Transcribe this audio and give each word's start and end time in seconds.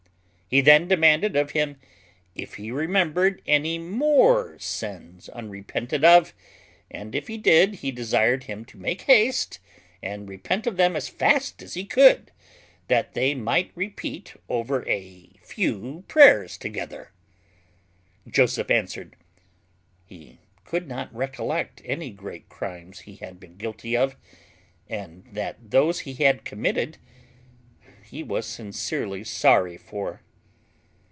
He 0.49 0.59
then 0.59 0.89
demanded 0.89 1.37
of 1.37 1.51
him, 1.51 1.77
"If 2.35 2.55
he 2.55 2.71
remembered 2.71 3.41
any 3.47 3.79
more 3.79 4.59
sins 4.59 5.29
unrepented 5.29 6.03
of; 6.03 6.33
and 6.89 7.15
if 7.15 7.27
he 7.29 7.37
did, 7.37 7.75
he 7.75 7.89
desired 7.89 8.43
him 8.43 8.65
to 8.65 8.77
make 8.77 9.03
haste 9.03 9.59
and 10.03 10.27
repent 10.27 10.67
of 10.67 10.75
them 10.75 10.97
as 10.97 11.07
fast 11.07 11.63
as 11.63 11.75
he 11.75 11.85
could, 11.85 12.33
that 12.89 13.13
they 13.13 13.33
might 13.33 13.71
repeat 13.75 14.35
over 14.49 14.85
a 14.89 15.29
few 15.41 16.03
prayers 16.09 16.57
together." 16.57 17.11
Joseph 18.27 18.69
answered, 18.69 19.15
"He 20.05 20.39
could 20.65 20.85
not 20.85 21.15
recollect 21.15 21.81
any 21.85 22.09
great 22.09 22.49
crimes 22.49 22.99
he 22.99 23.15
had 23.15 23.39
been 23.39 23.55
guilty 23.55 23.95
of, 23.95 24.17
and 24.89 25.23
that 25.31 25.71
those 25.71 26.01
he 26.01 26.15
had 26.15 26.43
committed 26.43 26.97
he 28.03 28.21
was 28.21 28.45
sincerely 28.45 29.23
sorry 29.23 29.77
for." 29.77 30.23